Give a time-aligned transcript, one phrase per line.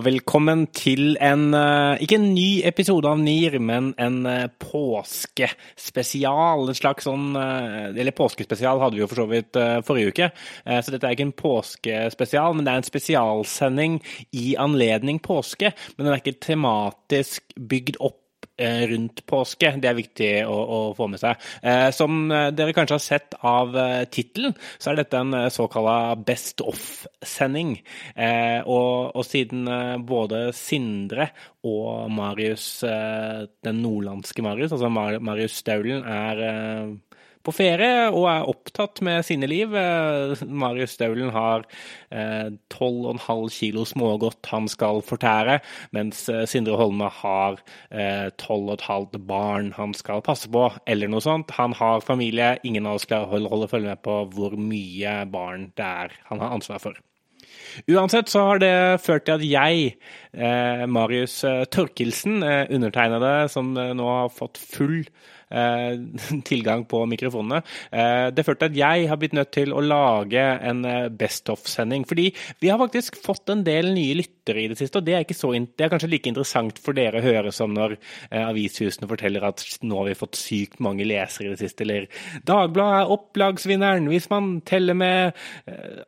[0.00, 6.70] Velkommen til en eh, ikke en ny episode av NIR, men en eh, påskespesial.
[6.70, 10.30] En slags sånn eh, Eller påskespesial hadde vi jo for så vidt forrige uke.
[10.64, 13.98] Så dette er ikke en påskespesial, men det er en spesialsending
[14.36, 15.74] i anledning påske.
[15.96, 18.20] Men den er ikke tematisk bygd opp
[18.90, 19.72] rundt påske.
[19.80, 21.40] Det er viktig å, å få med seg.
[21.62, 23.76] Eh, som eh, dere kanskje har sett av
[24.12, 27.76] tittelen, så er dette en såkalla Best Off-sending.
[28.20, 29.68] Og, og, siden
[30.06, 31.30] både Sindre
[31.66, 37.00] og Marius, den nordlandske Marius, altså Marius Staulen, er
[37.46, 39.74] på ferie og er opptatt med sine liv.
[39.76, 41.64] Eh, Marius Staulen har
[42.10, 45.60] 12,5 eh, kilo smågodt han skal fortære,
[45.96, 51.52] mens eh, Sindre Holme har 12,5 barn han skal passe på, eller noe sånt.
[51.58, 55.70] Han har familie, ingen av oss klarer å holde følge med på hvor mye barn
[55.78, 56.98] det er han har ansvar for.
[57.90, 59.92] Uansett så har det ført til at jeg,
[60.90, 61.36] Marius
[61.70, 65.39] Torkelsen, undertegnede, som nå har fått full Eh,
[66.50, 67.62] tilgang på mikrofonene.
[67.90, 71.50] Eh, det førte til at jeg har blitt nødt til å lage en eh, Best
[71.52, 72.06] of-sending.
[72.08, 72.30] Fordi
[72.62, 75.52] vi har faktisk fått en del nye lyttere i det siste, og det er, så,
[75.54, 77.96] det er kanskje like interessant for dere å høre som når
[78.34, 82.08] avishusene forteller at nå har vi fått sykt mange lesere i det siste, eller
[82.46, 85.36] Dagbladet er opplagsvinneren hvis man teller med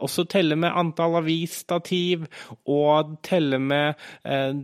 [0.03, 2.27] også teller med antall avisstativ
[2.71, 4.01] og teller med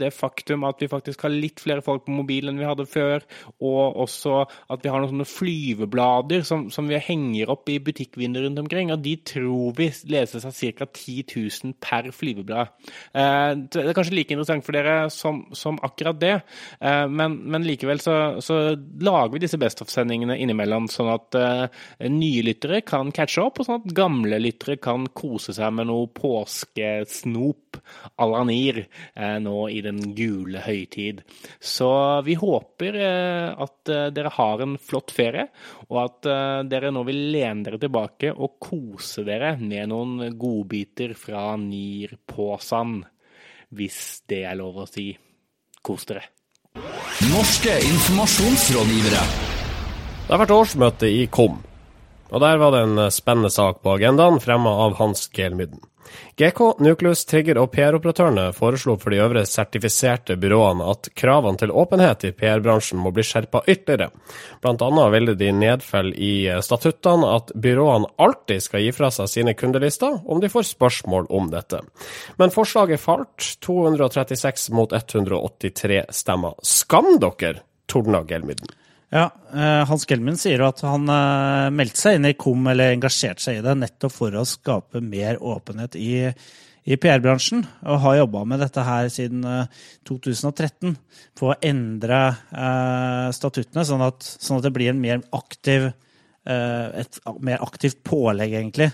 [0.00, 3.24] det faktum at vi faktisk har litt flere folk på mobilen enn vi hadde før,
[3.60, 8.46] og også at vi har noen sånne flyveblader som, som vi henger opp i butikkvinduer
[8.46, 10.88] rundt omkring, og de tror vi leses av ca.
[10.88, 12.72] 10 000 per flyveblad.
[13.72, 16.34] Det er kanskje like interessant for dere som, som akkurat det,
[16.80, 18.14] eh, men, men, likevel så,
[18.44, 18.58] så,
[19.04, 23.68] lager vi disse Best of-sendingene innimellom, sånn at eh, nye lyttere kan catche opp, og
[23.68, 27.80] sånn at gamle lyttere kan kose seg med noe påskesnop
[28.16, 31.22] à la NIR eh, nå i den gule høytid.
[31.60, 31.90] Så
[32.26, 35.48] vi håper at dere har en flott ferie,
[35.88, 36.28] og at
[36.70, 42.52] dere nå vil lene dere tilbake og kose dere med noen godbiter fra NIR på
[42.62, 43.06] sand.
[43.68, 45.10] Hvis det er lov å si.
[45.84, 46.24] Kos dere.
[47.28, 49.22] Norske informasjonsrådgivere.
[50.28, 51.56] Det har vært årsmøte i KOM,
[52.30, 55.80] og der var det en spennende sak på agendaen, fremma av Hans Gelmyden.
[56.36, 62.28] GK, Nucleus, Trigger og PR-operatørene foreslo for de øvre sertifiserte byråene at kravene til åpenhet
[62.28, 64.12] i PR-bransjen må bli skjerpa ytterligere.
[64.62, 66.32] Blant annet ville de nedfelle i
[66.64, 71.50] statuttene at byråene alltid skal gi fra seg sine kundelister om de får spørsmål om
[71.52, 71.82] dette.
[72.38, 76.58] Men forslaget falt, 236 mot 183 stemmer.
[76.62, 77.58] Skam dere,
[77.90, 78.70] tordna Gelmyden.
[79.08, 83.40] Ja, eh, Hans Gelmin sier at han eh, meldte seg inn i KOM, eller engasjerte
[83.40, 86.28] seg i det, nettopp for å skape mer åpenhet i,
[86.84, 87.64] i PR-bransjen.
[87.88, 89.46] Og har jobba med dette her siden
[90.08, 92.20] 2013, eh, på å endre
[92.52, 95.90] eh, statuttene, sånn at, sånn at, det blir mer aktiv
[96.48, 98.86] et mer aktivt pålegg, egentlig,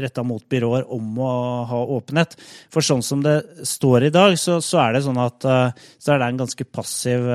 [0.00, 1.32] retta mot byråer om å
[1.68, 2.38] ha åpenhet.
[2.72, 3.34] For sånn som det
[3.68, 7.28] står i dag, så, så er det sånn at så er det en ganske passiv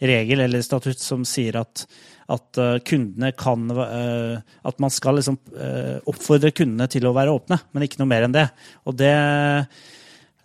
[0.00, 1.84] regel eller statutt som sier at,
[2.30, 7.34] at uh, kundene kan uh, At man skal liksom uh, oppfordre kundene til å være
[7.34, 8.48] åpne, men ikke noe mer enn det.
[8.88, 9.14] Og det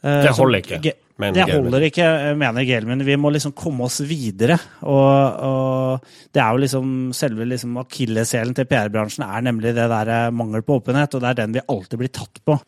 [0.06, 0.80] Det holder ikke.
[1.34, 2.08] det holder ikke,
[2.38, 3.06] mener Gelmin.
[3.08, 4.58] Vi må liksom komme oss videre.
[4.84, 10.12] Og, og det er jo liksom selve liksom akilleshælen til PR-bransjen er nemlig det der
[10.36, 12.60] mangel på åpenhet, og det er den vi alltid blir tatt på.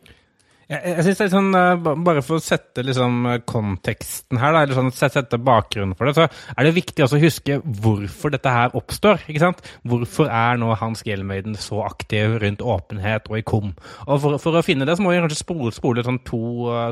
[0.67, 4.63] Jeg, jeg synes det er sånn, eh, Bare for å sette liksom konteksten her, da,
[4.65, 8.51] eller sånn, sette bakgrunnen for det, så er det viktig også å huske hvorfor dette
[8.51, 9.23] her oppstår.
[9.27, 9.63] ikke sant?
[9.87, 13.75] Hvorfor er nå Hans Gjelmøyden så aktiv rundt åpenhet og i KOM?
[14.07, 16.41] Og For, for å finne det så må vi kanskje spole, spole sånn to,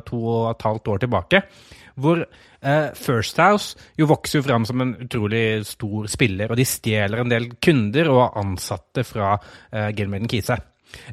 [0.07, 1.41] to og et halvt år tilbake.
[1.99, 6.67] Hvor eh, First House jo vokser jo fram som en utrolig stor spiller, og de
[6.67, 10.59] stjeler en del kunder og ansatte fra eh, Gelmøyden Kise.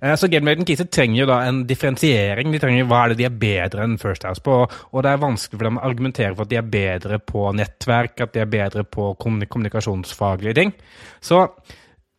[0.01, 2.53] Eh, så Game Kise trenger jo da en differensiering.
[2.53, 4.63] De trenger hva er det de er bedre enn First House på.
[4.65, 8.19] Og det er vanskelig for dem å argumentere for at de er bedre på nettverk,
[8.21, 10.75] at de er bedre på kommunikasjonsfaglige ting.
[11.23, 11.47] Så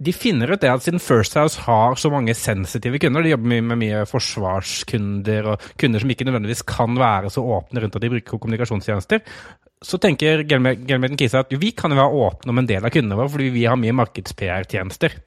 [0.03, 3.61] de finner ut det at siden First House har så mange sensitive kunder, de jobber
[3.69, 8.11] med mye forsvarskunder og kunder som ikke nødvendigvis kan være så åpne rundt at de
[8.11, 9.21] bruker kommunikasjonstjenester,
[9.83, 13.19] så tenker Gelmeten Kise at vi kan jo være åpne om en del av kundene
[13.19, 15.19] våre, fordi vi har mye markeds-PR-tjenester.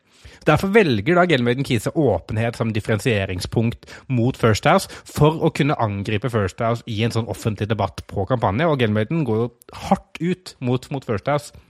[0.46, 6.30] Derfor velger da Gelmeten Kise åpenhet som differensieringspunkt mot First House, for å kunne angripe
[6.32, 8.68] First House i en sånn offentlig debatt på kampanje.
[8.70, 9.48] Og Gelmeten går jo
[9.86, 11.64] hardt ut mot, mot First House.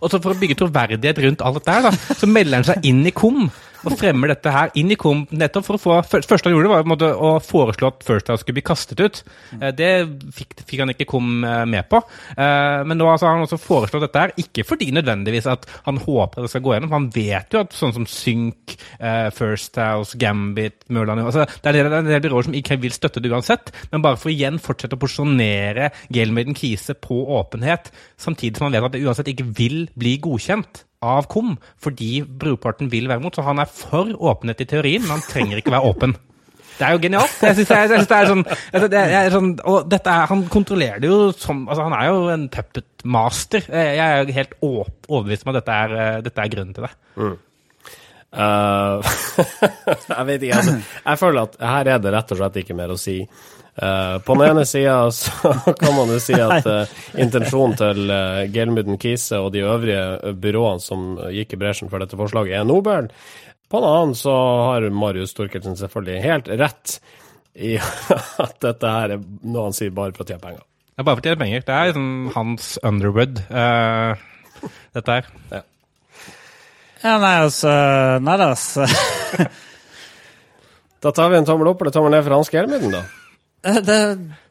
[0.00, 2.86] Og så For å bygge troverdighet rundt alt dette, her, da, så melder han seg
[2.86, 3.48] inn i KOM.
[3.84, 6.68] Og fremmer dette her inn i komp, nettopp for å få først- Første han gjorde,
[6.68, 9.22] var måte å foreslå at First House skulle bli kastet ut.
[9.60, 9.90] Eh, Det
[10.32, 12.02] fikk, fikk han ikke KOM eh, med på.
[12.36, 15.96] Eh, Men nå altså, har han også foreslått dette her, ikke fordi nødvendigvis at han
[15.98, 16.88] håper det skal gå gjennom.
[16.88, 21.74] for Han vet jo at sånn som Sync, eh, First House, Gambit, Mørland altså, Det
[21.74, 24.96] er en del- byråer som ikke vil støtte det uansett, men bare for igjen fortsette
[24.96, 29.88] å porsjonere Gelmaiden Kise på åpenhet, samtidig som han vet at det uansett ikke vil
[29.96, 33.34] bli godkjent av KOM, fordi brorparten vil være mot.
[33.34, 36.16] Så han er for åpenhet i teorien, men han trenger ikke være åpen.
[36.80, 37.36] Det er jo genialt.
[37.44, 38.42] Jeg synes er, jeg synes det er sånn,
[38.72, 42.06] jeg det er sånn Og dette er, han kontrollerer det jo som altså Han er
[42.08, 43.66] jo en puppet master.
[43.68, 46.92] Jeg er jo helt overbevist om at dette er, eh, dette er grunnen til det.
[48.30, 49.14] Eh,
[50.16, 50.76] jeg vet ikke, altså.
[51.04, 53.18] Jeg føler at her er det rett og slett ikke mer å si.
[53.80, 56.90] Uh, på den ene sida så kan man jo si at uh,
[57.22, 62.18] intensjonen til uh, Gelmuden Kise og de øvrige byråene som gikk i bresjen for dette
[62.18, 63.08] forslaget, er nobel.
[63.70, 64.34] På den annen så
[64.66, 66.98] har Marius Thorkildsen selvfølgelig helt rett
[67.54, 67.76] i
[68.44, 70.66] at dette her er noe han sier bare for å tjene penger.
[70.90, 71.66] Det er bare for å tjene penger.
[71.66, 73.42] Det er liksom hans Underwood,
[74.98, 75.30] dette her.
[75.54, 75.62] Ja,
[77.02, 77.70] nei, altså
[78.20, 78.86] Nei da, altså.
[81.00, 83.04] Da tar vi en tommel opp eller tommel ned for Hans Gelmuden, da.
[83.80, 83.96] Det,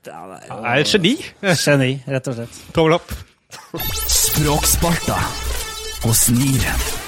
[0.09, 1.11] ja, det Han er et geni.
[1.45, 2.61] er geni, rett og slett.
[2.73, 3.13] Tommel opp.
[4.09, 5.19] Språksparta
[6.07, 6.98] hos Niren.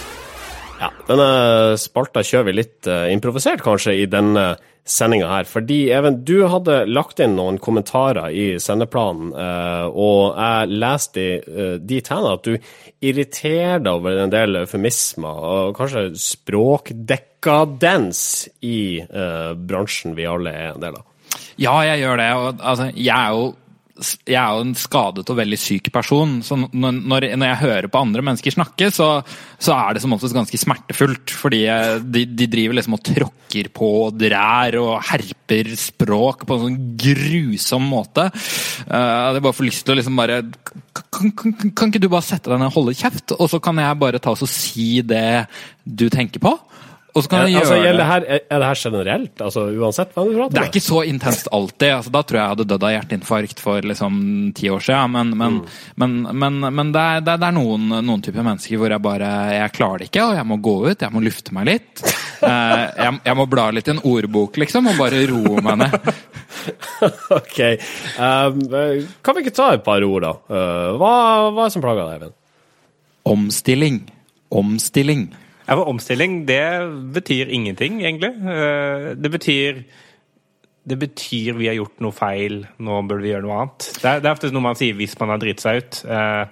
[0.81, 4.57] Ja, denne spalta kjører vi litt eh, improvisert, kanskje, i denne
[4.88, 5.45] sendinga her.
[5.45, 11.78] Fordi, Even, du hadde lagt inn noen kommentarer i sendeplanen, eh, og jeg leste uh,
[11.78, 12.57] dit hen at du
[13.06, 20.74] irriterer deg over en del eufemismer, og kanskje språkdekadens i eh, bransjen vi alle er
[20.74, 21.06] en del av.
[21.62, 22.33] Ja, jeg gjør det.
[22.42, 23.54] Og, altså, jeg er jo
[24.01, 28.01] jeg er jo en skadet og veldig syk person, så når, når jeg hører på
[28.01, 29.09] andre mennesker snakke, så,
[29.62, 31.33] så er det som oftest ganske smertefullt.
[31.42, 31.62] Fordi
[32.03, 36.80] de, de driver liksom og tråkker på og drær og herper språk på en sånn
[37.01, 38.27] grusom måte.
[38.88, 40.42] Jeg bare får lyst til å liksom bare
[40.92, 43.80] kan, kan, kan, ikke du bare sette deg ned og holde kjeft, og så kan
[43.81, 45.45] jeg bare ta og si det
[45.86, 46.56] du tenker på?
[47.12, 48.06] Og så kan jeg altså, gjøre det.
[48.08, 49.42] her, er det her generelt?
[49.44, 51.90] Altså uansett hva du prater Det er ikke så intenst alltid.
[51.98, 54.19] Altså, da tror jeg jeg hadde dødd av hjerteinfarkt for liksom
[54.56, 55.12] ti år siden.
[55.18, 55.58] Men, men,
[56.00, 59.04] men, men, men det, er, det er- det er noen, noen typer mennesker hvor jeg
[59.04, 61.02] bare Jeg klarer det ikke, og jeg må gå ut.
[61.04, 62.04] Jeg må lufte meg litt.
[62.42, 66.00] Eh, jeg, jeg må bla litt i en ordbok, liksom, og bare roe meg ned.
[67.31, 67.57] Ok.
[68.22, 70.31] Um, eh, kan vi ikke ta et par ord, da?
[70.52, 71.14] Eh, hva,
[71.50, 72.36] hva er det som plager deg, Eivind?
[73.31, 73.98] Omstilling.
[74.54, 75.24] Omstilling.
[75.71, 76.63] Ja, for Omstilling det
[77.15, 78.33] betyr ingenting, egentlig.
[78.44, 79.83] Eh, Det betyr
[80.83, 83.85] det betyr vi har gjort noe feil, nå burde vi gjøre noe annet.
[84.01, 86.00] Det er, det er ofte noe man sier hvis man har dritt seg ut.
[86.09, 86.45] Eh,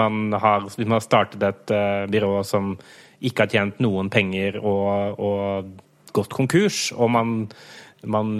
[0.00, 2.72] man har, hvis man har startet et eh, byrå som
[3.20, 7.34] ikke har tjent noen penger og, og gått konkurs, og man,
[8.02, 8.34] man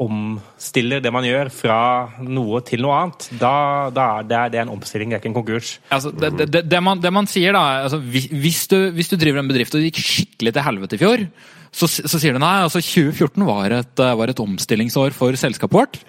[0.00, 1.78] omstiller det man gjør fra
[2.24, 3.54] noe til noe annet, da,
[3.92, 5.74] da er det, det er en omstilling, det er ikke en konkurs.
[5.92, 9.50] Altså, det, det, man, det man sier da, altså, hvis, du, hvis du driver en
[9.50, 11.26] bedrift og det gikk skikkelig til helvete i fjor,
[11.70, 15.78] så, så sier du nei, altså 2014 var et, eh, var et omstillingsår for selskapet
[15.78, 16.00] vårt.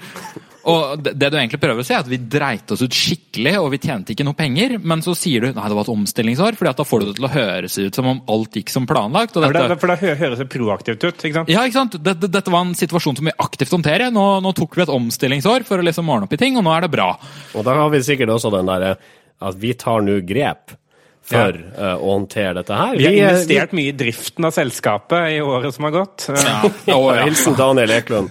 [0.70, 3.54] Og det, det du egentlig prøver å si, er at vi dreit oss ut skikkelig,
[3.62, 6.58] og vi tjente ikke noe penger, men så sier du nei, det var et omstillingsår,
[6.60, 8.86] fordi at da får du det til å høres ut som om alt gikk som
[8.90, 9.38] planlagt.
[9.38, 11.54] Og For da, dette, for da høres det proaktivt ut, ikke sant?
[11.54, 11.98] ja, ikke sant?
[12.06, 14.14] Dette, dette var en situasjon som vi aktivt håndterer.
[14.14, 16.76] Nå, nå tok vi et omstillingsår for å liksom ordne opp i ting, og nå
[16.76, 17.10] er det bra.
[17.58, 18.96] Og da har vi sikkert også den derre
[19.42, 20.76] at vi tar nå grep
[21.22, 22.98] for eh, å håndtere dette her.
[22.98, 26.28] Vi har investert investert mye i driften av selskapet i året som har gått.
[26.42, 26.72] Ja.
[26.86, 26.98] Ja.
[27.24, 28.30] Hilsen Daniel Eklund.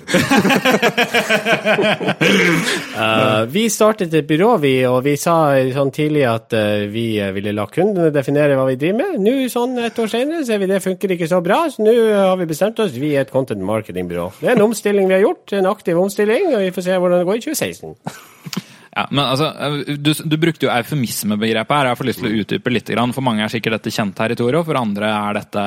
[2.96, 5.36] uh, vi startet et byrå, vi, og vi sa
[5.74, 9.20] sånn tidlig at uh, vi eh, ville la kundene definere hva vi driver med.
[9.24, 12.36] Nå, sånn et år senere, ser vi det funker ikke så bra, så nå har
[12.40, 12.96] vi bestemt oss.
[12.96, 14.30] Vi er et content marketing-byrå.
[14.40, 17.22] Det er en omstilling vi har gjort, en aktiv omstilling, og vi får se hvordan
[17.22, 18.68] det går i 2016.
[18.90, 19.52] Ja, men altså,
[19.86, 21.88] du, du brukte jo eufemismebegrepet her.
[21.92, 22.88] Jeg får lyst til å utdype litt.
[23.14, 25.62] For mange er sikkert dette kjent territorium, for andre er dette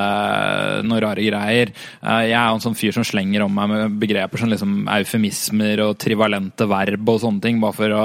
[0.84, 1.72] noen rare greier.
[2.02, 4.74] Eh, Jeg er jo en sånn fyr som slenger om meg med begreper som liksom
[4.92, 8.02] eufemismer og trivalente verb og sånne ting, bare for å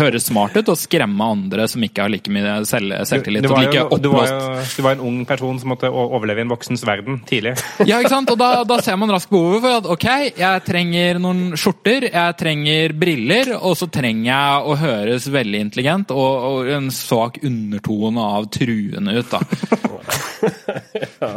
[0.00, 3.44] høre smart ut og skremme andre som ikke har like mye selv, selvtillit.
[3.44, 5.92] Du og var, like jo, du, var jo, du var en ung person som måtte
[5.92, 7.52] overleve i en voksens verden tidlig.
[7.88, 8.32] Ja, ikke sant?
[8.32, 10.08] Og da, da ser man raskt behovet for at ok,
[10.40, 16.14] jeg trenger noen skjorter, jeg trenger briller, og så trenger jeg å høres veldig intelligent
[16.14, 19.40] og, og en svak undertone av truende ut, da.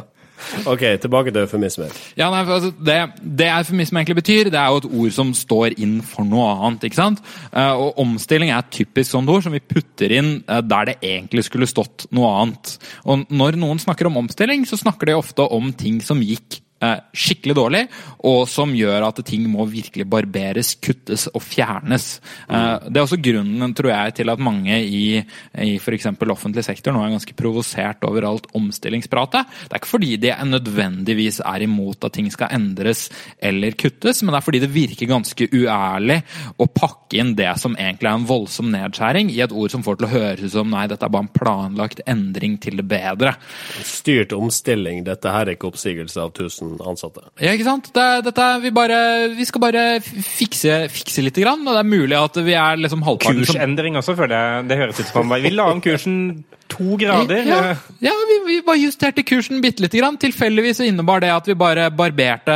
[0.68, 1.92] Ok, tilbake til eufemismer.
[2.20, 5.78] Ja, nei, altså, det, det eufemisme egentlig betyr, det er jo et ord som står
[5.82, 6.88] inn for noe annet.
[6.88, 7.22] ikke sant?
[7.52, 10.98] Eh, og omstilling er et typisk sånt ord som vi putter inn eh, der det
[11.00, 12.76] egentlig skulle stått noe annet.
[13.06, 17.56] Og når noen snakker om omstilling, så snakker de ofte om ting som gikk skikkelig
[17.58, 17.82] dårlig,
[18.28, 22.08] og som gjør at ting må virkelig barberes, kuttes og fjernes.
[22.50, 25.04] Eh, det er også grunnen tror jeg, til at mange i,
[25.62, 26.10] i f.eks.
[26.32, 29.50] offentlig sektor nå er ganske provosert over alt omstillingspratet.
[29.68, 33.08] Det er ikke fordi de er nødvendigvis er imot at ting skal endres
[33.38, 36.22] eller kuttes, men det er fordi det virker ganske uærlig
[36.58, 40.00] å pakke inn det som egentlig er en voldsom nedskjæring, i et ord som får
[40.00, 43.36] til å høres ut som nei, dette er bare en planlagt endring til det bedre.
[43.86, 47.26] Styrt omstilling, dette her er ikke oppsigelse av 1000 ansatte.
[47.42, 47.92] Ja, ikke sant?
[47.96, 49.02] Det, dette, vi, bare,
[49.36, 53.04] vi skal bare fikse, fikse litt, grann, og det er mulig at vi er liksom
[53.08, 54.66] halvparten som Kursendring også, føler jeg.
[54.72, 56.18] Det høres ut som Vi la om kursen
[56.72, 57.44] to grader.
[57.48, 60.18] Ja, ja vi, vi bare justerte kursen bitte lite grann.
[60.22, 62.56] Tilfeldigvis innebar det at vi bare barberte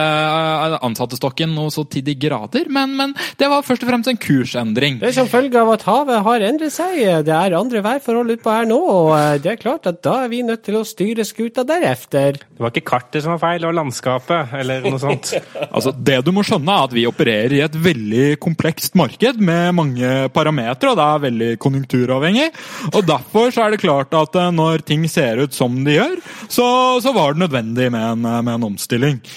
[0.86, 5.00] ansattestokken noe så til de grader, men, men det var først og fremst en kursendring.
[5.02, 6.98] Det er som følge av at havet har endret seg.
[7.28, 10.32] Det er andre værforhold utpå her nå, og eh, det er klart at da er
[10.32, 12.40] vi nødt til å styre skuta deretter.
[12.46, 15.34] Det var ikke kartet som var feil, og landskapet, eller noe sånt.
[15.76, 19.74] Altså, Det du må skjønne, er at vi opererer i et veldig komplekst marked med
[19.76, 22.48] mange parametere, og det er veldig konjunkturavhengig.
[22.94, 26.20] Og Derfor så er det klart at eh, når ting ser ut som de gjør,
[26.52, 26.66] så,
[27.02, 29.22] så var det nødvendig med en, med en omstilling.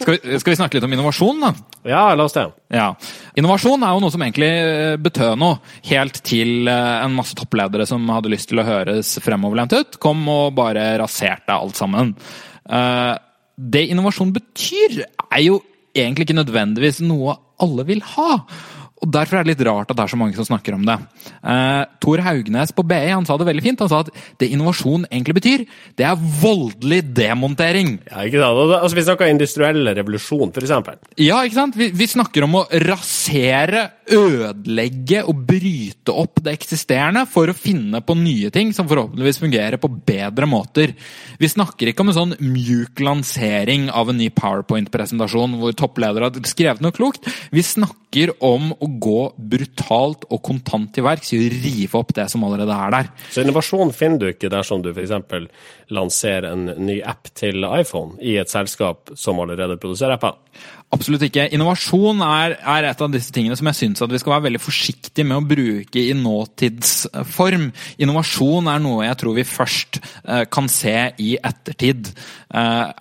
[0.00, 1.52] Skal vi, skal vi snakke litt om innovasjon, da?
[1.86, 2.42] Ja, la oss det.
[2.74, 2.88] Ja.
[3.38, 7.86] Innovasjon er jo noe som egentlig eh, betød noe, helt til eh, en masse toppledere
[7.86, 12.16] som hadde lyst til å høres fremoverlent ut, kom og bare raserte alt sammen.
[12.66, 13.12] Eh,
[13.54, 15.60] Det innovasjon betyr, er jo
[15.94, 18.40] egentlig ikke nødvendigvis noe alle vil ha.
[19.04, 20.96] Og Derfor er det litt rart at det er så mange som snakker om det.
[21.44, 23.84] Uh, Tor Haugnes på BI han sa det veldig fint.
[23.84, 25.66] Han sa at det innovasjon egentlig betyr,
[25.98, 27.98] det er voldelig demontering.
[28.08, 28.74] Ja, ikke sant?
[28.80, 30.98] Altså, vi snakker industriell revolusjon, for eksempel.
[31.20, 31.78] Ja, ikke sant?
[31.78, 38.00] Vi, vi snakker om å rasere, ødelegge og bryte opp det eksisterende for å finne
[38.04, 40.92] på nye ting som forhåpentligvis fungerer på bedre måter.
[41.40, 46.50] Vi snakker ikke om en sånn mjuk lansering av en ny PowerPoint-presentasjon hvor toppledere har
[46.50, 47.28] skrevet noe klokt.
[47.54, 52.28] Vi snakker om å gå brutalt og kontant til verks i å rive opp det
[52.32, 53.10] som allerede er der.
[53.32, 55.48] Så innovasjon finner du ikke dersom du f.eks.
[55.94, 60.38] lanserer en ny app til iPhone i et selskap som allerede produserer apper.
[60.94, 61.48] Absolutt ikke.
[61.56, 64.60] Innovasjon er, er et av disse tingene som jeg syns at vi skal være veldig
[64.62, 67.66] forsiktige med å bruke i nåtidsform.
[68.04, 72.12] Innovasjon er noe jeg tror vi først uh, kan se i ettertid.
[72.54, 72.94] Uh,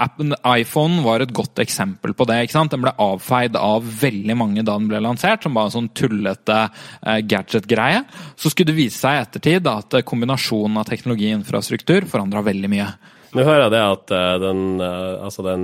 [0.55, 2.39] iPhone var et godt eksempel på det.
[2.43, 2.73] ikke sant?
[2.73, 6.59] Den ble avfeid av veldig mange da den ble lansert, som bare en sånn tullete
[6.65, 8.01] uh, gadget-greie.
[8.33, 12.73] Så skulle det vise seg i ettertid at kombinasjonen av teknologi og infrastruktur forandra veldig
[12.73, 12.89] mye.
[13.33, 14.12] Nå hører jeg det at
[14.43, 15.63] den, altså den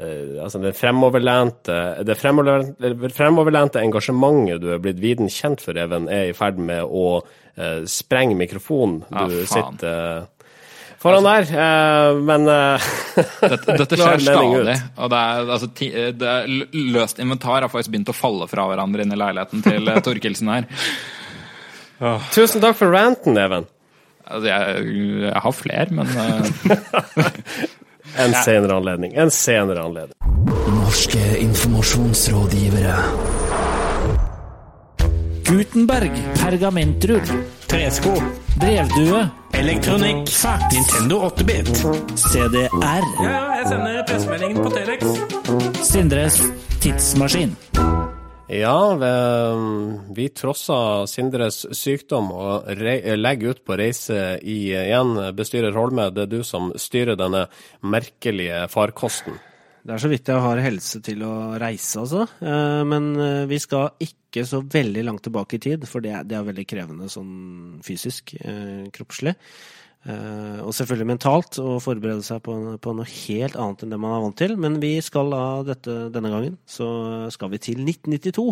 [0.00, 6.30] altså det fremoverlente, det fremoverlente, fremoverlente engasjementet du er blitt viden kjent for, Even, er
[6.30, 7.20] i ferd med å
[7.56, 9.02] eh, sprenge mikrofonen.
[9.04, 9.76] Du faen.
[9.76, 9.90] sitter
[10.22, 10.46] eh,
[11.02, 12.88] foran der, eh, men eh,
[13.52, 14.78] Dette, dette skjer stadig.
[14.96, 16.48] og det er, altså, ti, det er,
[16.94, 20.52] Løst inventar har faktisk begynt å falle fra hverandre inn i leiligheten til eh, Torkelsen
[20.54, 20.70] her.
[22.34, 23.68] Tusen takk for ranten, Even.
[24.22, 24.96] Altså, jeg,
[25.26, 27.68] jeg har flere, men eh,
[28.16, 29.14] En senere anledning.
[29.14, 30.16] En senere anledning.
[30.82, 32.94] Norske informasjonsrådgivere.
[35.44, 37.20] Gutenberg, pergamentrull,
[37.66, 38.14] Tresko.
[38.60, 40.28] brevdue, Elektronikk.
[40.28, 40.62] Fax.
[40.72, 41.68] Nintendo 8-bit.
[42.16, 45.04] CDR, Ja, ja, jeg sender pressemeldingen på Telex.
[45.82, 46.42] Sindres
[46.80, 47.56] tidsmaskin.
[48.52, 48.94] Ja,
[50.12, 55.14] vi, trosser Sindres sykdom og legger ut på reise igjen.
[55.38, 57.46] Bestyrer Holme, det er du som styrer denne
[57.80, 59.40] merkelige farkosten.
[59.82, 62.26] Det er så vidt jeg har helse til å reise, altså.
[62.44, 66.36] Eh, Men eh, vi skal ikke så veldig langt tilbake i tid, for det det
[66.38, 69.34] er veldig krevende sånn fysisk, eh, kroppslig.
[70.02, 74.16] Eh, Og selvfølgelig mentalt, å forberede seg på, på noe helt annet enn det man
[74.16, 74.56] er vant til.
[74.58, 76.88] Men vi skal da dette, denne gangen, så
[77.34, 78.48] skal vi til 1992.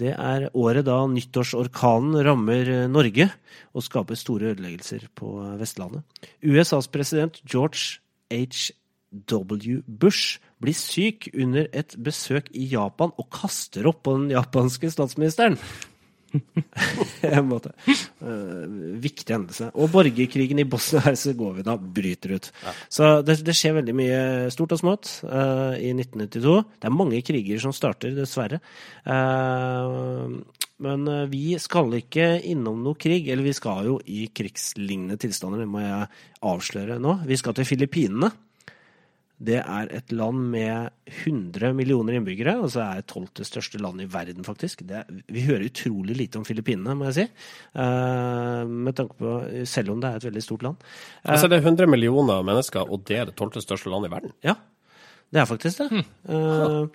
[0.00, 3.28] Det er året da nyttårsorkanen rammer Norge
[3.76, 6.06] og skaper store ødeleggelser på Vestlandet.
[6.40, 8.00] USAs president George
[8.32, 9.82] H.W.
[9.86, 15.58] Bush blir syk under et besøk i Japan og kaster opp på den japanske statsministeren.
[17.28, 17.72] en måte.
[18.22, 18.64] Uh,
[19.02, 19.70] viktig hendelse.
[19.74, 22.50] Og borgerkrigen i Bosnia-Hercegovina bryter ut.
[22.92, 24.22] Så det, det skjer veldig mye
[24.54, 26.56] stort og smått uh, i 1992.
[26.80, 28.62] Det er mange kriger som starter, dessverre.
[29.06, 30.40] Uh,
[30.82, 35.70] men vi skal ikke innom noe krig, eller vi skal jo i krigslignende tilstander, det
[35.70, 36.08] må jeg
[36.42, 37.20] avsløre nå.
[37.28, 38.32] Vi skal til Filippinene.
[39.42, 40.90] Det er et land med
[41.24, 44.84] 100 millioner innbyggere, og så er det tolvte største land i verden, faktisk.
[44.86, 47.24] Det, er- vi hører utrolig lite om Filippinene, må jeg si.
[47.74, 49.32] Uh, med tanke på,
[49.66, 50.76] selv om det er et veldig stort land.
[51.24, 54.14] Uh, Altså, det er 100 millioner mennesker, og det er det tolvte største landet i
[54.14, 54.32] verden.
[54.46, 54.54] ja,
[55.32, 56.04] det er faktisk det.
[56.28, 56.86] Eh,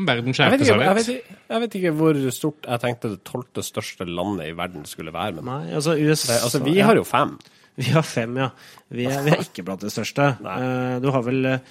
[0.00, 1.08] Verden skjerper seg jeg, vet, litt.
[1.26, 5.12] ikke- jeg vet ikke hvor stort jeg tenkte det tolvte største landet i verden skulle
[5.12, 5.34] være.
[5.36, 7.34] Men nei, altså USA altså, vi har jo fem.
[7.82, 8.50] Vi har fem, ja.
[8.90, 10.32] Vi er, vi er ikke blant de største.
[10.56, 11.62] Eh, du har vel eh,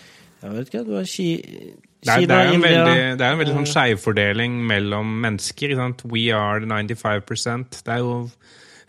[0.41, 1.27] Jeg vet ikke, du har Ki
[1.99, 5.73] Det er, det er en India veldig, det er en veldig sånn skjevfordeling mellom mennesker.
[5.73, 6.03] Ikke sant?
[6.07, 8.13] We are the 95 Det er jo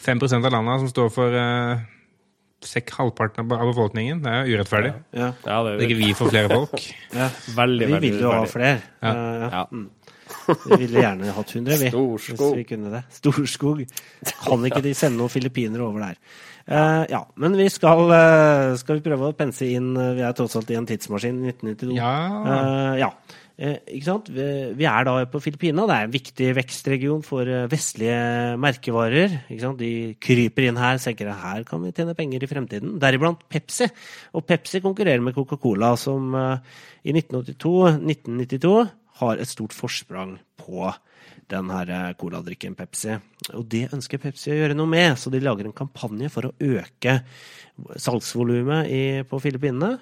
[0.00, 1.82] 5% av landet som står for uh,
[2.96, 4.22] halvparten av befolkningen.
[4.24, 4.92] Det er jo urettferdig.
[5.12, 6.86] ja, Ja, det Det er er ikke vi for flere folk.
[7.14, 7.28] ja.
[7.56, 8.80] veldig, Vi veldig vil jo ha flere.
[9.02, 9.10] Ja.
[9.10, 9.48] Eh, ja.
[9.58, 9.64] Ja.
[9.72, 9.88] Mm.
[10.66, 11.90] Vi ville gjerne hatt 100, vi.
[11.94, 12.46] Storskog.
[12.54, 13.02] Hvis vi kunne det.
[13.20, 13.82] Storskog.
[14.44, 16.22] Kan ikke de sende noen filippinere over der?
[16.70, 20.34] Uh, ja, men vi skal, uh, skal vi prøve å pense inn uh, Vi er
[20.38, 21.96] tross alt i en tidsmaskin i 1992.
[21.96, 22.12] Ja.
[23.00, 23.14] Ja.
[23.60, 24.28] Ikke sant?
[24.32, 25.84] Vi, vi er da på Filippinene.
[25.84, 29.34] Det er en viktig vekstregion for vestlige merkevarer.
[29.50, 29.82] Ikke sant?
[29.82, 32.94] De kryper inn her og tenker at her kan vi tjene penger i fremtiden.
[33.02, 33.90] Deriblant Pepsi.
[34.32, 36.32] Og Pepsi konkurrerer med Coca-Cola, som
[37.04, 38.72] i 1982-1992
[39.20, 40.90] har et stort forsprang på
[41.50, 43.16] den her eh, coladrikken Pepsi.
[43.54, 46.54] Og det ønsker Pepsi å gjøre noe med, så de lager en kampanje for å
[46.58, 47.20] øke
[47.96, 49.96] salgsvolumet på Filippinene.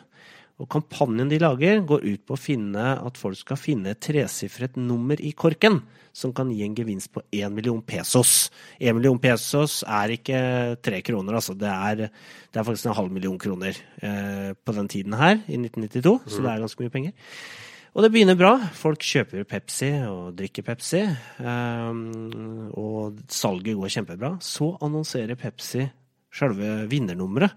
[0.58, 4.74] Og kampanjen de lager, går ut på å finne at folk skal finne et tresifret
[4.80, 5.78] nummer i korken
[6.18, 8.48] som kan gi en gevinst på 1 million pesos.
[8.82, 10.40] 1 million pesos er ikke
[10.82, 11.54] tre kroner, altså.
[11.54, 15.60] Det er, det er faktisk en halv million kroner eh, på den tiden her, i
[15.60, 17.14] 1992, så det er ganske mye penger.
[17.98, 18.52] Og det begynner bra.
[18.78, 21.00] Folk kjøper Pepsi og drikker Pepsi.
[21.42, 24.36] ehm, og salget går kjempebra.
[24.38, 25.82] Så annonserer Pepsi
[26.30, 27.56] selve vinnernummeret.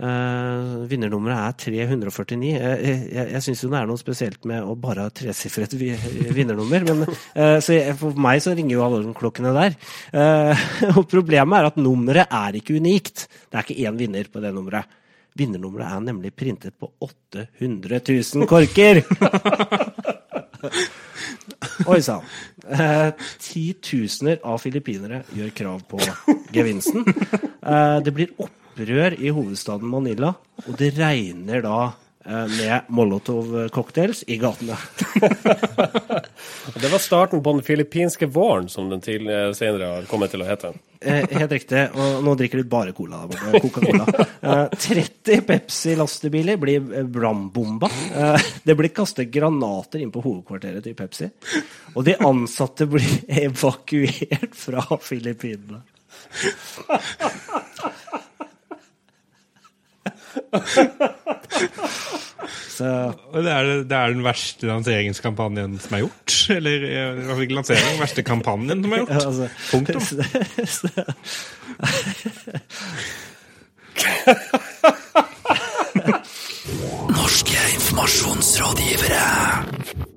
[0.00, 2.46] Uh, vinnernummeret er 349.
[2.54, 5.98] Jeg, jeg, jeg, syns jo det er noe spesielt med å bare ha tresifret vi-
[6.30, 6.86] vinnernummer.
[6.86, 9.76] Men, uh, så jeg, for meg så ringer jo alarmklokkene der.
[10.14, 10.64] Eh,
[10.96, 13.26] og problemet er at nummeret er ikke unikt.
[13.50, 14.99] Det er ikke én vinner på det nummeret.
[15.38, 19.02] Vinnernummeret er nemlig printet på 800 000 korker!
[21.90, 22.24] Oi sann.
[22.68, 26.00] Eh, Titusener av filippinere gjør krav på
[26.54, 27.06] gevinsten.
[27.06, 30.34] Eh, det blir opprør i hovedstaden Manila,
[30.66, 31.78] og det regner da
[32.24, 34.76] med Molotov-cocktails i gatene.
[36.80, 39.24] Det var starten på den filippinske våren, som den til,
[39.56, 40.74] senere har kommet til å hete.
[41.00, 41.86] Eh, helt riktig.
[41.96, 43.22] Og nå drikker de bare cola.
[43.54, 44.04] Coca-Cola.
[44.40, 47.20] Eh, 30 Pepsi-lastebiler blir brambomba.
[47.20, 47.90] brannbomba.
[48.34, 51.30] Eh, det blir kastet granater inn på hovedkvarteret til Pepsi.
[51.94, 55.82] Og de ansatte blir evakuert fra Filippinene.
[62.80, 66.30] Så Og det er, det er den verste lanseringskampanjen som er gjort.
[66.56, 69.24] Eller eh, i hvert fall ikke lansering, den verste kampanjen som er gjort.
[69.28, 70.00] altså, Punktum.
[77.20, 80.09] Norske informasjonsrådgivere.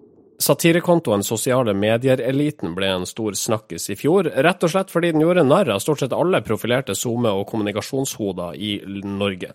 [0.44, 5.46] Satirekontoen Sosiale medier-eliten ble en stor snakkis i fjor, rett og slett fordi den gjorde
[5.48, 8.74] narr av stort sett alle profilerte SoMe- og kommunikasjonshoder i
[9.08, 9.54] Norge.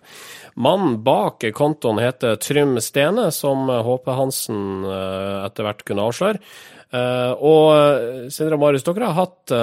[0.57, 6.41] Mannen bak kontoen heter Trym Stene, som HP Hansen eh, etter hvert kunne avsløre.
[6.89, 9.57] Eh, Og eh, Sindre og Marius, dere har hatt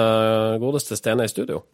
[0.63, 1.65] godeste Stene i studio.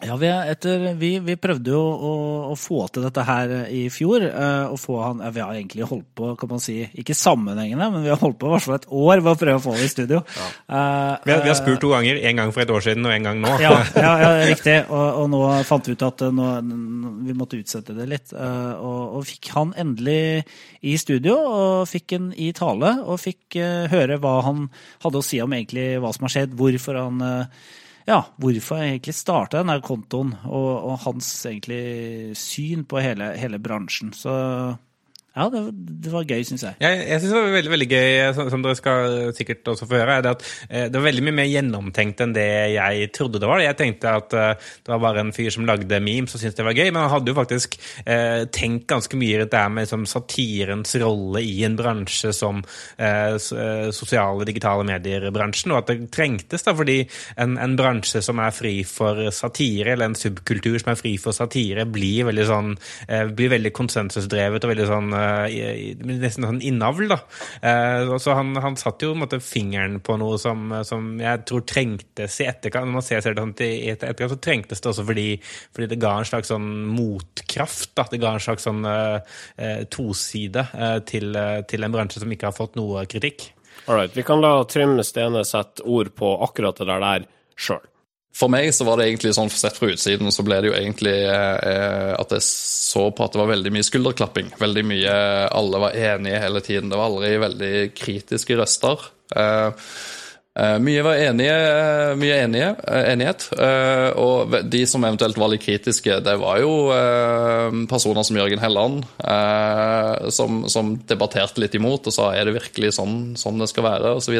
[0.00, 2.12] Ja, vi, er etter, vi, vi prøvde jo å,
[2.50, 4.22] å få til dette her i fjor.
[4.24, 8.06] Uh, få han, ja, Vi har egentlig holdt på, kan man si, ikke sammenhengende, men
[8.06, 9.88] vi har holdt på i hvert fall et år med å prøve å få det
[9.88, 10.22] i studio.
[10.24, 12.20] Eh, Vi har, vi har spurt to ganger.
[12.30, 13.52] En gang for et år siden og en gang nå.
[13.60, 14.76] ja, ja, ja, riktig.
[14.88, 16.48] Og, og nå fant vi ut at eh, nå,
[17.28, 18.32] vi måtte utsette det litt.
[18.32, 20.44] Uh, Og, og fikk han endelig
[20.86, 22.94] i studio, og fikk han i tale.
[23.04, 24.66] Og fikk eh, høre hva han
[25.04, 27.68] hadde å si om egentlig hva som har skjedd, hvorfor han eh,
[28.10, 33.60] ja, hvorfor jeg egentlig starta denne kontoen, og, og hans egentlig syn på hele, hele
[33.62, 34.12] bransjen.
[34.16, 34.34] Så
[35.40, 35.62] ja, det,
[36.04, 36.76] det var gøy, syns jeg.
[36.84, 39.98] Jeg, jeg synes det var veldig, veldig gøy, som, som dere skal sikkert også få
[40.02, 43.48] høre, det at eh, det var veldig mye mer gjennomtenkt enn det jeg trodde det
[43.48, 43.62] var.
[43.64, 46.66] Jeg tenkte at eh, det var bare en fyr som lagde memes og syntes det
[46.68, 49.86] var gøy, men han hadde jo faktisk eh, tenkt ganske mye rundt det her med
[49.88, 52.60] liksom, satirens rolle i en bransje som
[52.98, 56.98] eh, eh, sosiale, digitale medier-bransjen, og at det trengtes da, fordi
[57.40, 61.36] en, en bransje som er fri for satire, eller en subkultur som er fri for
[61.36, 62.74] satire, blir veldig sånn,
[63.08, 65.29] eh, blir veldig konsensusdrevet og veldig sånn eh, eh, i- i-
[66.06, 67.18] nesten sånn innavl, da.
[67.62, 72.40] Eh, så han, han satte jo måte fingeren på noe som, som jeg tror trengtes
[72.42, 72.88] i etterkant.
[72.88, 75.28] Når man ser, ser det sånn i etter- etterkant, så trengtes det også fordi,
[75.76, 77.92] fordi det ga en slags sånn motkraft.
[77.98, 78.06] Da.
[78.10, 82.32] Det ga en slags sånn eh, eh, toside eh, til, eh, til en bransje som
[82.34, 83.50] ikke har fått noe kritikk.
[83.86, 87.24] All right, vi kan la Trym Stene sette ord på akkurat det der
[87.60, 87.82] sjøl.
[88.30, 91.16] For meg så var det egentlig sånn, sett fra utsiden, så ble det jo egentlig
[91.26, 94.54] eh, at jeg så på at det var veldig mye skulderklapping.
[94.60, 95.16] Veldig mye
[95.50, 96.92] Alle var enige hele tiden.
[96.92, 99.02] Det var aldri veldig kritiske røster.
[99.34, 99.90] Eh,
[100.62, 101.58] eh, mye var enige,
[102.22, 103.48] mye enige, eh, enighet.
[103.58, 108.62] Eh, og de som eventuelt var litt kritiske, det var jo eh, personer som Jørgen
[108.62, 109.04] Helland,
[110.30, 114.16] som, som debatterte litt imot og sa er det virkelig sånn, sånn det skal være,
[114.22, 114.38] osv.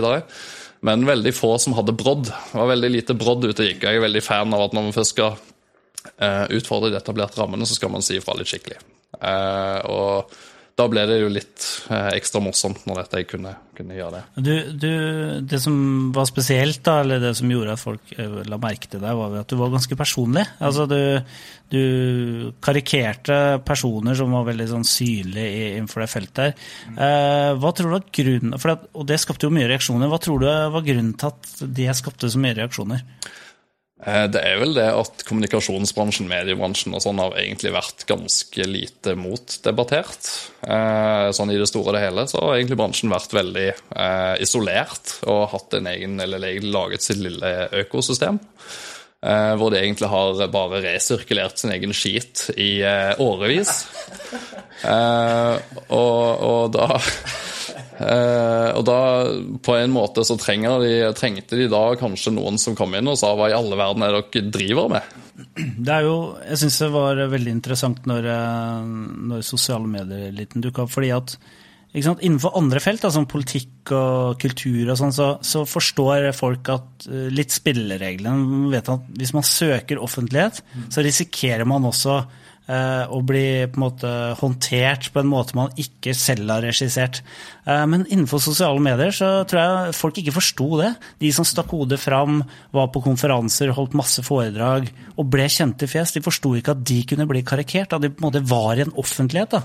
[0.86, 2.30] Men veldig få som hadde brodd.
[2.30, 3.84] Det var veldig lite brodd ute og gikk.
[3.84, 5.34] Jeg er veldig fan av at når man først skal
[6.16, 8.80] eh, utfordre de etablerte rammene, så skal man si ifra litt skikkelig.
[9.20, 10.32] Eh, og
[10.80, 14.22] da ble det jo litt eh, ekstra morsomt når dette jeg kunne, kunne gjøre det.
[14.46, 14.92] Du, du,
[15.50, 15.74] det som
[16.16, 19.36] var spesielt, da, eller det som gjorde at folk eh, la merke til deg, var
[19.42, 20.46] at du var ganske personlig.
[20.64, 21.00] Altså, du,
[21.72, 21.82] du
[22.64, 26.72] karikerte personer som var veldig sånn synlige innenfor det feltet her.
[26.94, 30.10] Eh, hva tror du var grunnen for det, Og det skapte jo mye reaksjoner.
[30.10, 33.04] Hva tror du var grunnen til at det skapte så mye reaksjoner?
[34.06, 39.14] Eh, Det er vel det at kommunikasjonsbransjen, mediebransjen og sånn har egentlig vært ganske lite
[39.18, 40.30] motdebattert.
[40.64, 44.36] Eh, Sånn i det store og det hele så har egentlig bransjen vært veldig eh,
[44.40, 48.40] isolert og hatt en egen, eller laget sitt lille økosystem.
[49.20, 52.80] Hvor de egentlig har bare resirkulert sin egen skit i
[53.20, 53.68] årevis.
[55.92, 56.96] Og, og da
[58.00, 59.00] og da,
[59.60, 63.34] på en måte, så de, trengte de da kanskje noen som kom inn og sa
[63.36, 65.16] hva i alle verden er dere driver med?
[65.84, 68.92] Det er jo, jeg syns det var veldig interessant når, eh,
[69.32, 70.94] når sosiale medier-eliten dukka opp.
[70.94, 71.36] fordi at
[71.98, 77.08] sant, Innenfor andre felt, som politikk og kultur, og sånn, så, så forstår folk at
[77.10, 82.22] eh, litt spillereglene vet at Hvis man søker offentlighet, så risikerer man også
[82.68, 87.22] eh, å bli på en måte håndtert på en måte man ikke selv har regissert.
[87.64, 90.92] Eh, men innenfor sosiale medier så tror jeg folk ikke forsto det.
[91.22, 92.40] De som stakk hodet fram,
[92.74, 97.00] var på konferanser, holdt masse foredrag og ble kjente fjes, de forsto ikke at de
[97.08, 97.96] kunne bli karikert.
[97.96, 99.56] At de på en måte var i en offentlighet.
[99.56, 99.64] Da.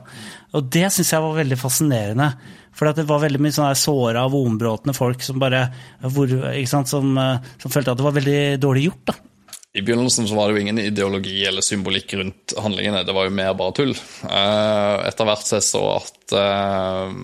[0.55, 2.31] Og det syns jeg var veldig fascinerende.
[2.75, 5.69] For det var veldig mye sånne såra, vonbråtne folk som bare
[6.03, 6.31] hvor,
[6.67, 9.13] sant, som, eh, som følte at det var veldig dårlig gjort.
[9.13, 9.34] da.
[9.75, 13.33] I begynnelsen så var det jo ingen ideologi eller symbolikk rundt handlingene, det var jo
[13.35, 13.91] mer bare tull.
[14.23, 17.17] Eh, Etter hvert så jeg så at eh,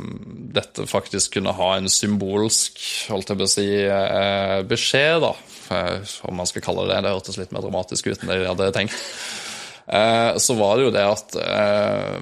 [0.58, 2.82] dette faktisk kunne ha en symbolsk,
[3.14, 5.32] holdt jeg på å si, eh, beskjed, da.
[6.28, 7.06] Om man skal kalle det det.
[7.06, 8.98] Det hørtes litt mer dramatisk ut enn det jeg hadde tenkt.
[10.44, 11.36] Så var det jo det at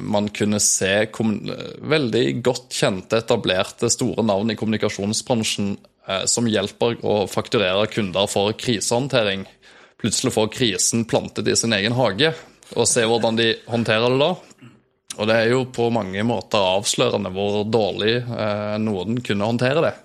[0.06, 5.74] man kunne se veldig godt kjente, etablerte, store navn i kommunikasjonsbransjen
[6.30, 9.48] som hjelper å fakturere kunder for krisehåndtering
[10.00, 12.34] plutselig får krisen plantet i sin egen hage,
[12.76, 14.32] og se hvordan de håndterer det da.
[15.20, 19.96] Og det er jo på mange måter avslørende hvor dårlig eh, noen kunne håndtere det.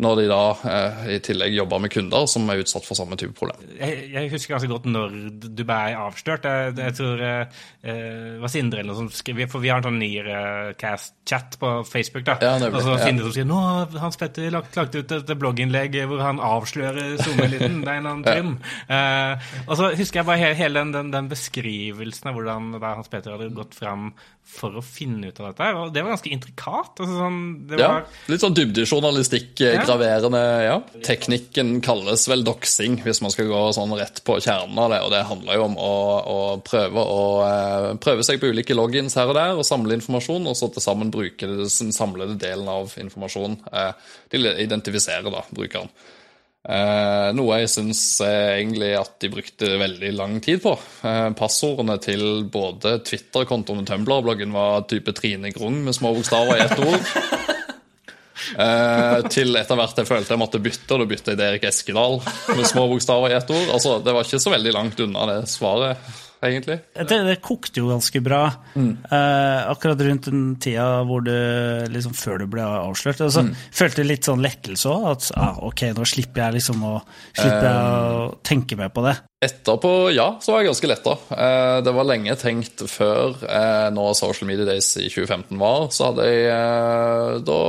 [0.00, 3.34] Når de da eh, i tillegg jobber med kunder som er utsatt for samme type
[3.36, 3.60] problem.
[3.78, 6.48] Jeg, jeg husker ganske godt når du ble avslørt.
[6.48, 9.88] Jeg, jeg tror eh, det var Sindre eller noe som skrev For vi har en
[9.88, 12.26] sånn eh, cast-chat på Facebook.
[12.26, 12.38] da.
[12.42, 12.96] Ja, og så.
[13.04, 13.60] Sindre som sier nå
[14.00, 17.80] Hans Petter lagt, lagt ut et blogginnlegg hvor han avslører SoMe-eliten.
[17.84, 18.56] Det er en annen Trym.
[18.90, 22.96] Eh, og så husker jeg bare hele, hele den, den, den beskrivelsen av hvordan da
[22.98, 24.10] Hans Petter hadde gått fram
[24.50, 25.68] for å finne ut av dette.
[25.78, 26.98] og Det var ganske intrikat.
[27.00, 27.38] Altså, sånn,
[27.70, 29.84] det Ja, Litt sånn dybdejournalistikk, eh, Ja.
[29.84, 30.42] graverende.
[30.66, 30.80] ja.
[31.06, 35.00] Teknikken kalles vel doxing, hvis man skal gå sånn rett på kjernen av det.
[35.02, 35.94] Og det handler jo om å,
[36.26, 40.46] å prøve å eh, prøve seg på ulike logins her og der, og samle informasjon,
[40.46, 43.58] og så til sammen bruke den samlede delen av informasjonen.
[43.72, 43.92] eh,
[44.32, 45.88] identifiserer da, brukeren.
[46.60, 50.74] Eh, noe jeg syns egentlig at de brukte veldig lang tid på.
[51.08, 56.66] Eh, passordene til både Twitter-kontoen og Tumblr-bloggen var type Trine Grung med små bokstaver i
[56.66, 57.12] ett ord.
[58.56, 61.66] Eh, til etter hvert jeg følte jeg måtte bytte, og da bytta jeg til Erik
[61.68, 62.16] Eskedal
[62.56, 63.68] med små bokstaver i ett ord.
[63.76, 66.00] Altså, Det var ikke så veldig langt unna det svaret,
[66.46, 66.78] egentlig.
[66.96, 68.42] Det, det kokte jo ganske bra
[68.76, 71.34] eh, akkurat rundt den tida hvor du
[71.92, 73.20] liksom før du ble avslørt.
[73.26, 76.94] Altså, Følte litt sånn lettelse òg, at ah, ok, nå slipper jeg liksom å,
[77.34, 79.18] slipper jeg å tenke mer på det.
[79.40, 81.14] Etterpå, ja, så var jeg ganske letta.
[81.32, 86.10] Eh, det var lenge tenkt før eh, når Social Media Days i 2015 var, så
[86.10, 87.60] hadde jeg eh, Da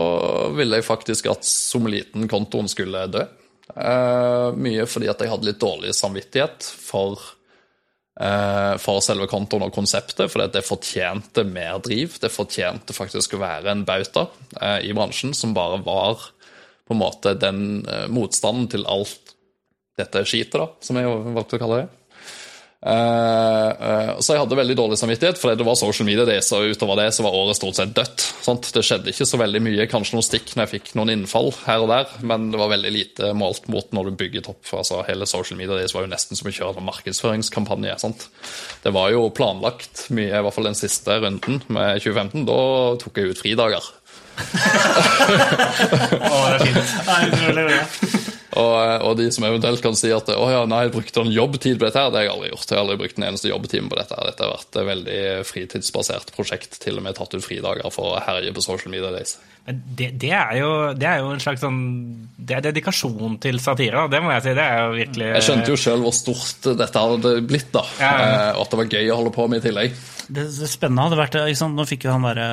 [0.57, 3.23] ville jeg faktisk at Sommeliten-kontoen skulle dø.
[3.71, 7.40] Eh, mye fordi at jeg hadde litt dårlig samvittighet for eh,
[8.81, 12.19] for selve kontoen og konseptet, for det fortjente mer driv.
[12.21, 14.27] Det fortjente faktisk å være en bauta
[14.60, 16.27] eh, i bransjen som bare var
[16.86, 19.36] på en måte den eh, motstanden til alt
[19.99, 21.89] dette skitet, da, som jeg valgte å kalle det.
[22.81, 26.73] Eh, uh, så jeg hadde veldig dårlig samvittighet, for det var social media days, og
[26.73, 28.25] utover det så var året stort sett dødt.
[28.41, 28.71] Sant?
[28.73, 31.85] Det skjedde ikke så veldig mye, kanskje noen stikk når jeg fikk noen innfall her
[31.85, 34.65] og der, men det var veldig lite målt mot når du bygget opp.
[34.79, 37.93] altså Hele social media days var jo nesten som å kjøre en markedsføringskampanje.
[38.01, 38.19] Sant?
[38.81, 42.49] Det var jo planlagt mye, i hvert fall den siste runden med 2015.
[42.49, 42.59] Da
[43.05, 43.85] tok jeg ut fridager.
[48.59, 51.87] Og, og de som eventuelt kan si at å ja, nei, brukte en jobbtid på
[51.87, 52.67] dette, her, det har jeg aldri gjort.
[52.67, 54.17] Jeg har aldri brukt en eneste jobbtime på dette.
[54.17, 54.27] her.
[54.27, 56.75] Dette har vært et veldig fritidsbasert prosjekt.
[56.83, 59.37] Til og med tatt ut fridager for å herje på social media days.
[59.67, 61.76] Men det, det, er jo, det er jo en slags sånn
[62.41, 64.54] Det er dedikasjon til satire, det må jeg si.
[64.58, 67.84] Det er jo virkelig Jeg skjønte jo sjøl hvor stort dette hadde blitt, da.
[68.02, 68.32] Ja, ja.
[68.32, 69.93] Eh, Og at det var gøy å holde på med i tillegg.
[70.32, 71.74] Det, det spennende hadde vært liksom.
[71.78, 72.50] Nå fikk jo han derre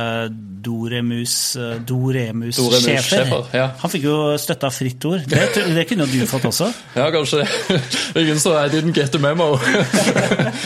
[0.68, 3.48] Doremus eh, Doremus Doremus-sjefer.
[3.56, 3.68] ja.
[3.80, 5.24] Han fikk jo støtte av fritt ord.
[5.30, 5.46] Det,
[5.78, 6.68] det kunne jo du fått også.
[6.98, 7.80] Ja, kanskje det.
[8.24, 9.54] Ingen så I didn't get the memo.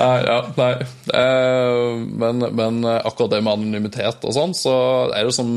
[0.00, 0.72] nei, ja, nei.
[1.14, 4.74] Eh, men, men akkurat det med anonymitet og sånn, så
[5.16, 5.50] er det som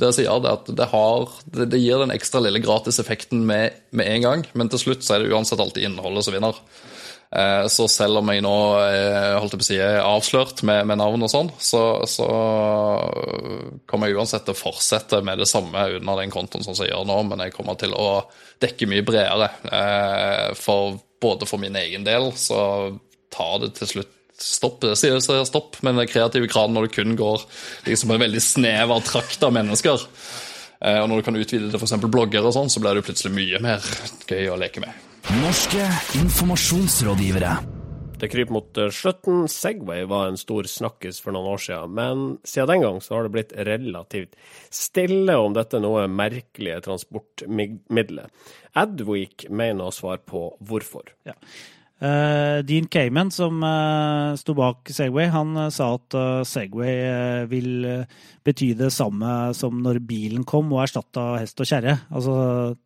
[0.00, 4.26] dere sier, det at det, har, det, gir den ekstra lille gratiseffekten med, med en
[4.28, 6.60] gang, men til slutt så er det uansett alltid innholdet som vinner.
[7.30, 10.82] Eh, Så selv om jeg nå eh, holdt jeg på å si, er avslørt med,
[10.90, 12.26] med navn og sånn, så, så
[13.86, 17.06] kommer jeg uansett til å fortsette med det samme under den kontoen som jeg gjør
[17.08, 18.24] nå, men jeg kommer til å
[18.62, 19.52] dekke mye bredere.
[19.70, 22.60] Eh, For både for min egen del så
[23.30, 24.84] tar det til slutt stopp.
[24.88, 27.44] Jeg sier sier stopp, men den kreative kranen når det kun går
[27.88, 30.06] liksom en veldig snever trakt av mennesker.
[30.80, 31.96] Eh, Og når du kan utvide til f.eks.
[32.08, 33.84] blogger og sånn, så blir det plutselig mye mer
[34.30, 35.06] gøy å leke med.
[35.42, 35.84] Norske
[36.22, 37.58] informasjonsrådgivere.
[38.20, 39.46] Det kryper mot eh, slutten.
[39.48, 43.24] Segway var en stor snakkis for noen år siden, men siden den gang så har
[43.28, 44.36] det blitt relativt
[44.72, 48.28] stille om dette noe merkelige transportmiddelet.
[48.80, 51.08] Adweek mener å svare på hvorfor.
[52.00, 57.84] Eh, Dean Cayman, som uh, sto bak Segway, han uh, sa at uh, Segway vil
[58.40, 61.98] bety det samme som når bilen kom og erstatta hest og kjerre.
[62.08, 62.36] Altså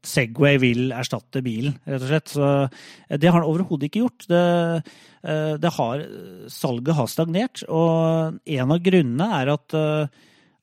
[0.02, 2.34] Segway vil erstatte bilen, rett og slett.
[2.34, 2.50] Så
[3.14, 4.26] det har han overhodet ikke gjort.
[4.26, 4.42] Det,
[5.62, 6.02] det har,
[6.50, 9.78] salget har stagnert, og en av grunnene er at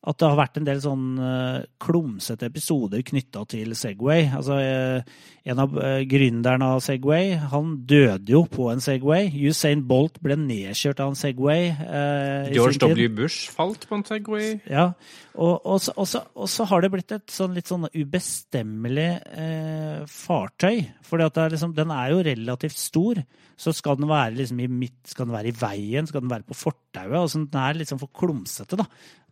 [0.01, 4.31] at det har vært en del sånn uh, klumsete episoder knytta til Segway.
[4.33, 9.29] Altså, uh, en av uh, gründerne av Segway, han døde jo på en Segway.
[9.45, 11.69] Usain Bolt ble nedkjørt av en Segway.
[11.69, 12.81] eh, George.
[12.81, 13.09] W.
[13.13, 14.55] Bush falt på en Segway.
[14.69, 14.91] Ja,
[15.35, 20.01] og, og, og, så, og så har det blitt et sånn litt sånn ubestemmelig eh,
[20.09, 20.81] fartøy.
[21.07, 23.21] For liksom, den er jo relativt stor.
[23.61, 26.47] Så skal den være liksom i midt, skal den være i veien, skal den være
[26.49, 27.29] på fortauet.
[27.29, 28.87] sånn, Den er litt sånn for klumsete da,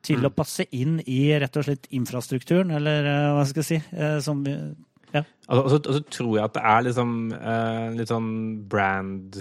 [0.06, 3.82] til å passe inn i rett og slett infrastrukturen, eller eh, hva skal jeg si.
[3.98, 4.46] eh, som,
[5.14, 5.24] ja.
[5.50, 8.28] Og så, og så tror jeg at det er liksom uh, litt sånn
[8.70, 9.38] brand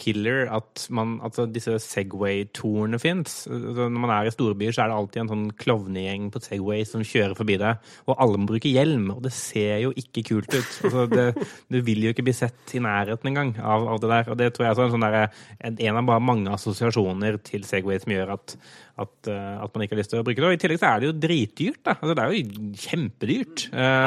[0.00, 3.42] killer at man, altså disse Segway-tourene fins.
[3.44, 6.86] Altså, når man er i storbyer, så er det alltid en sånn klovnegjeng på Segway
[6.88, 9.10] som kjører forbi deg, og alle må bruke hjelm.
[9.18, 10.72] Og det ser jo ikke kult ut.
[10.88, 11.26] Altså, det,
[11.68, 14.32] du vil jo ikke bli sett i nærheten engang av, av det der.
[14.32, 15.28] Og det tror jeg er sånn derre-
[15.60, 18.56] en en av bare mange assosiasjoner til Segway som gjør at,
[18.96, 20.50] at, eh, at man ikke har lyst til å bruke det.
[20.50, 21.96] Og i tillegg så er det jo dritdyrt, da.
[21.96, 23.66] Altså, det er jo kjempedyrt.
[23.72, 23.98] Ja.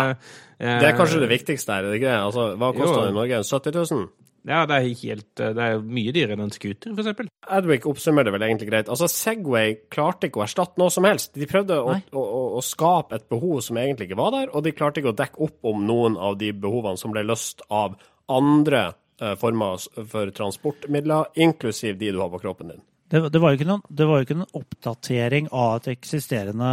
[0.59, 2.23] Det er kanskje det viktigste her, er det ikke det?
[2.29, 3.43] Altså, hva koster det i Norge?
[3.47, 4.09] 70 000?
[4.47, 7.27] Ja, det er, helt, det er mye dyrere enn en scooter, for eksempel.
[7.51, 8.91] Adwick oppsummerer det vel egentlig greit.
[8.91, 11.33] Altså, Segway klarte ikke å erstatte noe som helst.
[11.35, 14.63] De prøvde å, å, å, å skape et behov som egentlig ikke var der, og
[14.65, 17.99] de klarte ikke å dekke opp om noen av de behovene som ble løst av
[18.31, 18.85] andre
[19.21, 19.81] eh, former
[20.13, 22.85] for transportmidler, inklusiv de du har på kroppen din.
[23.09, 26.71] Det, det, var jo ikke noen, det var jo ikke noen oppdatering av et eksisterende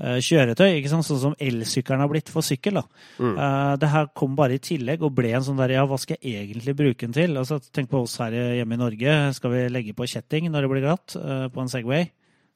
[0.00, 1.04] uh, kjøretøy, ikke sant?
[1.04, 2.80] sånn som elsykkelen har blitt for sykkel.
[2.80, 2.84] da.
[3.20, 6.16] Eh, det her kom bare i tillegg og ble en sånn der, ja, hva skal
[6.16, 7.36] jeg egentlig bruke den til?
[7.36, 9.18] Altså, tenk på oss her hjemme i Norge.
[9.36, 12.08] Skal vi legge på kjetting når det blir glatt uh, på en Segway?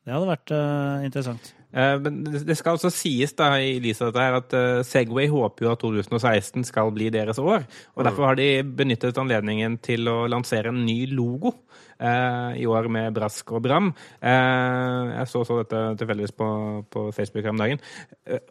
[0.04, 1.46] Det hadde vært uh, interessant.
[1.74, 5.30] Uh, Men det skal også sies da, i lys av dette her, at uh, Segway
[5.32, 7.64] håper jo at 2016 skal bli deres år.
[7.96, 11.54] og Derfor har de benyttet anledningen til å lansere en ny logo
[11.98, 13.90] eh, i år med brask og bram.
[14.20, 16.48] Eh, jeg så, så dette tilfeldigvis på,
[16.90, 17.82] på Facebook her om dagen.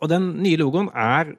[0.02, 1.36] Og den nye logoen er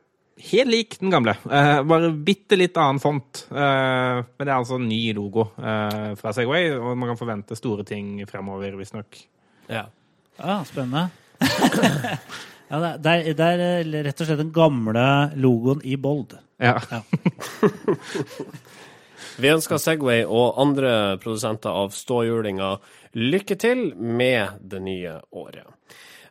[0.51, 3.45] helt lik den gamle, Uh, bare bitte litt annen font.
[3.51, 7.59] Uh, men det er altså en ny logo uh, fra Segway, og man kan forvente
[7.59, 9.21] store ting fremover, visstnok.
[9.71, 9.87] Ja.
[10.39, 11.09] Ja, spennende.
[12.69, 15.07] ja, det, er- det, er, er rett og slett den gamle
[15.39, 16.35] logoen i bold.
[16.63, 16.79] Ja.
[19.35, 22.79] Vi ønsker Segway og andre produsenter av ståhjulinger
[23.19, 25.67] lykke til med det nye året.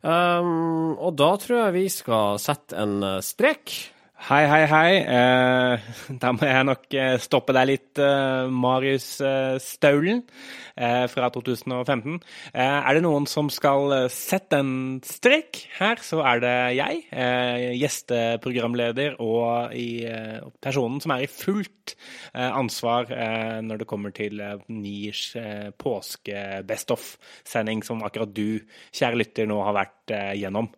[0.03, 3.71] Um, og da tror jeg vi skal sette en eh, strek.
[4.23, 4.91] Hei, hei, hei.
[5.03, 5.87] Eh,
[6.21, 10.21] da må jeg nok eh, stoppe deg litt, eh, Marius eh, Staulen
[10.79, 12.21] eh, fra 2015.
[12.53, 17.01] Eh, er det noen som skal sette en strek her, så er det jeg.
[17.81, 20.07] Gjesteprogramleder og i,
[20.63, 21.97] personen som er i fullt
[22.33, 23.11] ansvar
[23.63, 28.63] når det kommer til eh, påske-best off-sending, som akkurat du,
[28.95, 30.71] kjære lytter, nå har vært gjennom.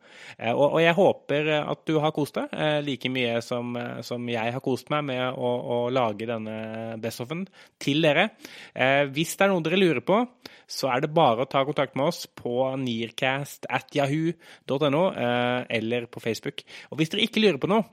[0.53, 4.53] Og, og jeg håper at du har kost deg like mye som, eh, som jeg
[4.55, 7.45] har kost meg med å, å lage denne best-offen
[7.81, 8.29] til dere.
[8.73, 10.21] Eh, hvis det er noe dere lurer på,
[10.67, 16.09] så er det bare å ta kontakt med oss på nearcast at yahoo.no eh, eller
[16.11, 16.65] på Facebook.
[16.91, 17.85] Og hvis dere ikke lurer på noe,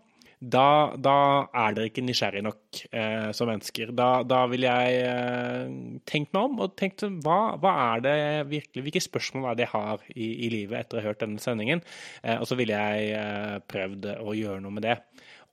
[0.43, 1.17] da, da
[1.55, 3.93] er dere ikke nysgjerrige nok eh, som mennesker.
[3.95, 5.75] Da, da ville jeg eh,
[6.09, 8.17] tenkt meg om og tenkt hva, hva er det
[8.51, 11.43] virkelig, hvilke spørsmål er det jeg har i, i livet etter å ha hørt denne
[11.43, 11.85] sendingen?
[12.25, 14.99] Eh, og så ville jeg eh, prøvd å gjøre noe med det.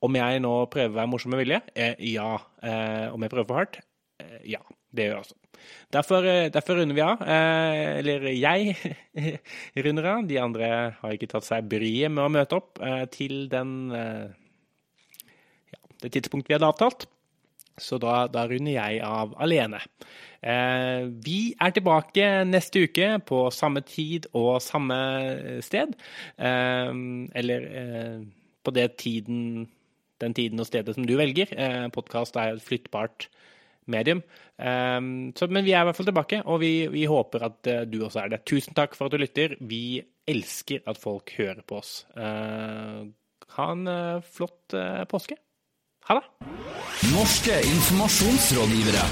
[0.02, 1.62] Om jeg nå prøver å være morsom med vilje?
[1.78, 2.34] Eh, ja.
[2.64, 3.80] Eh, om jeg prøver for hardt?
[4.18, 4.64] Eh, ja.
[4.90, 5.36] Det gjør jeg også.
[5.94, 7.20] Derfor, derfor runder vi av.
[7.22, 8.74] Eh, eller jeg
[9.86, 10.26] runder av.
[10.26, 14.32] De andre har ikke tatt seg bryet med å møte opp eh, til den eh,
[16.02, 17.08] det tidspunktet vi hadde avtalt.
[17.80, 19.80] Så da, da runder jeg av alene.
[20.44, 24.98] Eh, vi er tilbake neste uke på samme tid og samme
[25.64, 25.94] sted.
[26.36, 26.92] Eh,
[27.40, 28.16] eller eh,
[28.60, 29.68] på tiden,
[30.20, 31.52] den tiden og stedet som du velger.
[31.56, 33.30] Eh, Podkast er et flyttbart
[33.90, 34.22] medium.
[34.58, 35.00] Eh,
[35.36, 38.02] så, men vi er i hvert fall tilbake, og vi, vi håper at eh, du
[38.04, 38.44] også er det.
[38.48, 39.56] Tusen takk for at du lytter.
[39.60, 42.02] Vi elsker at folk hører på oss.
[42.16, 43.08] Eh,
[43.56, 43.88] ha en
[44.22, 44.76] flott
[45.10, 45.34] påske.
[46.08, 46.24] Ha det.
[47.14, 49.04] Norske informasjonsrådgivere.